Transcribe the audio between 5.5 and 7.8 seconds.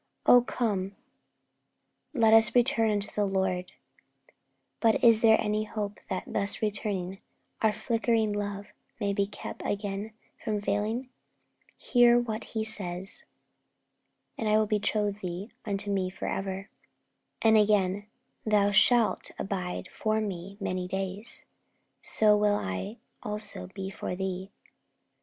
hope that, thus returning, our